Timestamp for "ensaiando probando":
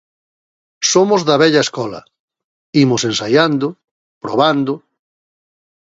3.09-4.73